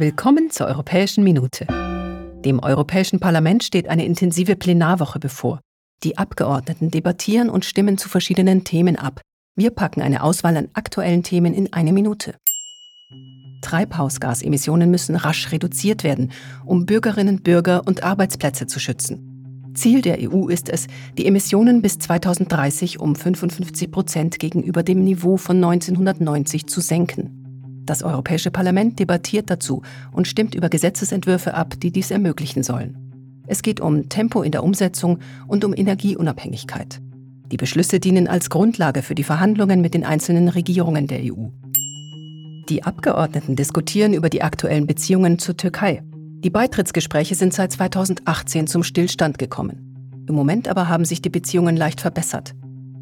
Willkommen 0.00 0.48
zur 0.48 0.68
Europäischen 0.68 1.24
Minute. 1.24 1.66
Dem 2.44 2.60
Europäischen 2.60 3.18
Parlament 3.18 3.64
steht 3.64 3.88
eine 3.88 4.04
intensive 4.04 4.54
Plenarwoche 4.54 5.18
bevor. 5.18 5.58
Die 6.04 6.16
Abgeordneten 6.16 6.92
debattieren 6.92 7.50
und 7.50 7.64
stimmen 7.64 7.98
zu 7.98 8.08
verschiedenen 8.08 8.62
Themen 8.62 8.94
ab. 8.94 9.20
Wir 9.56 9.72
packen 9.72 10.00
eine 10.00 10.22
Auswahl 10.22 10.56
an 10.56 10.68
aktuellen 10.72 11.24
Themen 11.24 11.52
in 11.52 11.72
eine 11.72 11.92
Minute. 11.92 12.36
Treibhausgasemissionen 13.60 14.88
müssen 14.88 15.16
rasch 15.16 15.50
reduziert 15.50 16.04
werden, 16.04 16.30
um 16.64 16.86
Bürgerinnen, 16.86 17.42
Bürger 17.42 17.82
und 17.84 18.04
Arbeitsplätze 18.04 18.68
zu 18.68 18.78
schützen. 18.78 19.72
Ziel 19.74 20.00
der 20.00 20.18
EU 20.20 20.46
ist 20.46 20.68
es, 20.68 20.86
die 21.18 21.26
Emissionen 21.26 21.82
bis 21.82 21.98
2030 21.98 23.00
um 23.00 23.16
55 23.16 23.90
Prozent 23.90 24.38
gegenüber 24.38 24.84
dem 24.84 25.02
Niveau 25.02 25.36
von 25.38 25.56
1990 25.56 26.68
zu 26.68 26.80
senken. 26.80 27.37
Das 27.88 28.02
Europäische 28.02 28.50
Parlament 28.50 28.98
debattiert 28.98 29.48
dazu 29.48 29.80
und 30.12 30.28
stimmt 30.28 30.54
über 30.54 30.68
Gesetzesentwürfe 30.68 31.54
ab, 31.54 31.80
die 31.80 31.90
dies 31.90 32.10
ermöglichen 32.10 32.62
sollen. 32.62 32.98
Es 33.46 33.62
geht 33.62 33.80
um 33.80 34.10
Tempo 34.10 34.42
in 34.42 34.52
der 34.52 34.62
Umsetzung 34.62 35.20
und 35.46 35.64
um 35.64 35.74
Energieunabhängigkeit. 35.74 37.00
Die 37.50 37.56
Beschlüsse 37.56 37.98
dienen 37.98 38.28
als 38.28 38.50
Grundlage 38.50 39.00
für 39.00 39.14
die 39.14 39.24
Verhandlungen 39.24 39.80
mit 39.80 39.94
den 39.94 40.04
einzelnen 40.04 40.50
Regierungen 40.50 41.06
der 41.06 41.20
EU. 41.20 41.46
Die 42.68 42.82
Abgeordneten 42.82 43.56
diskutieren 43.56 44.12
über 44.12 44.28
die 44.28 44.42
aktuellen 44.42 44.86
Beziehungen 44.86 45.38
zur 45.38 45.56
Türkei. 45.56 46.02
Die 46.44 46.50
Beitrittsgespräche 46.50 47.36
sind 47.36 47.54
seit 47.54 47.72
2018 47.72 48.66
zum 48.66 48.82
Stillstand 48.82 49.38
gekommen. 49.38 50.26
Im 50.28 50.34
Moment 50.34 50.68
aber 50.68 50.88
haben 50.90 51.06
sich 51.06 51.22
die 51.22 51.30
Beziehungen 51.30 51.74
leicht 51.74 52.02
verbessert. 52.02 52.54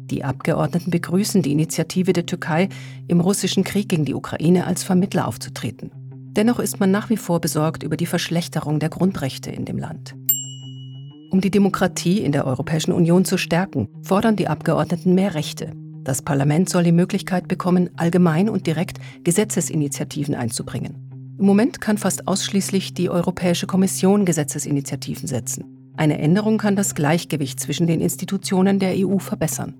Die 0.09 0.23
Abgeordneten 0.23 0.89
begrüßen 0.89 1.41
die 1.41 1.51
Initiative 1.51 2.13
der 2.13 2.25
Türkei, 2.25 2.69
im 3.07 3.19
russischen 3.19 3.63
Krieg 3.63 3.89
gegen 3.89 4.05
die 4.05 4.13
Ukraine 4.13 4.65
als 4.65 4.83
Vermittler 4.83 5.27
aufzutreten. 5.27 5.91
Dennoch 6.37 6.59
ist 6.59 6.79
man 6.79 6.91
nach 6.91 7.09
wie 7.09 7.17
vor 7.17 7.41
besorgt 7.41 7.83
über 7.83 7.97
die 7.97 8.05
Verschlechterung 8.05 8.79
der 8.79 8.89
Grundrechte 8.89 9.51
in 9.51 9.65
dem 9.65 9.77
Land. 9.77 10.15
Um 11.29 11.41
die 11.41 11.51
Demokratie 11.51 12.19
in 12.19 12.31
der 12.31 12.45
Europäischen 12.45 12.93
Union 12.93 13.25
zu 13.25 13.37
stärken, 13.37 13.89
fordern 14.01 14.37
die 14.37 14.47
Abgeordneten 14.47 15.13
mehr 15.13 15.33
Rechte. 15.33 15.71
Das 16.03 16.21
Parlament 16.21 16.69
soll 16.69 16.83
die 16.83 16.93
Möglichkeit 16.93 17.49
bekommen, 17.49 17.89
allgemein 17.97 18.47
und 18.47 18.65
direkt 18.65 18.99
Gesetzesinitiativen 19.25 20.35
einzubringen. 20.35 21.35
Im 21.37 21.45
Moment 21.45 21.81
kann 21.81 21.97
fast 21.97 22.27
ausschließlich 22.27 22.93
die 22.93 23.09
Europäische 23.09 23.67
Kommission 23.67 24.23
Gesetzesinitiativen 24.23 25.27
setzen. 25.27 25.91
Eine 25.97 26.17
Änderung 26.19 26.59
kann 26.59 26.75
das 26.75 26.95
Gleichgewicht 26.95 27.59
zwischen 27.59 27.87
den 27.87 27.99
Institutionen 27.99 28.79
der 28.79 28.93
EU 28.95 29.17
verbessern. 29.17 29.73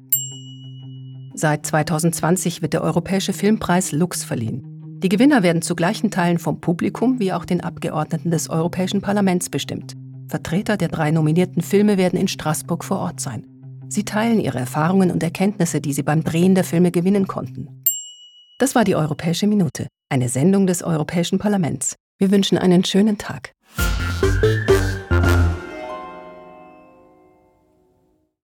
Seit 1.39 1.67
2020 1.67 2.63
wird 2.63 2.73
der 2.73 2.81
Europäische 2.81 3.31
Filmpreis 3.31 3.91
Lux 3.91 4.23
verliehen. 4.23 4.63
Die 5.03 5.07
Gewinner 5.07 5.43
werden 5.43 5.61
zu 5.61 5.75
gleichen 5.75 6.09
Teilen 6.09 6.39
vom 6.39 6.59
Publikum 6.59 7.19
wie 7.19 7.31
auch 7.31 7.45
den 7.45 7.61
Abgeordneten 7.61 8.31
des 8.31 8.49
Europäischen 8.49 9.01
Parlaments 9.01 9.47
bestimmt. 9.47 9.93
Vertreter 10.27 10.77
der 10.77 10.87
drei 10.87 11.11
nominierten 11.11 11.61
Filme 11.61 11.99
werden 11.99 12.19
in 12.19 12.27
Straßburg 12.27 12.83
vor 12.83 12.97
Ort 12.97 13.19
sein. 13.19 13.45
Sie 13.87 14.03
teilen 14.03 14.39
ihre 14.39 14.57
Erfahrungen 14.57 15.11
und 15.11 15.21
Erkenntnisse, 15.21 15.79
die 15.79 15.93
sie 15.93 16.01
beim 16.01 16.23
Drehen 16.23 16.55
der 16.55 16.63
Filme 16.63 16.89
gewinnen 16.89 17.27
konnten. 17.27 17.83
Das 18.57 18.73
war 18.73 18.83
die 18.83 18.95
Europäische 18.95 19.45
Minute, 19.45 19.85
eine 20.09 20.29
Sendung 20.29 20.65
des 20.65 20.81
Europäischen 20.81 21.37
Parlaments. 21.37 21.93
Wir 22.17 22.31
wünschen 22.31 22.57
einen 22.57 22.83
schönen 22.83 23.19
Tag. 23.19 23.51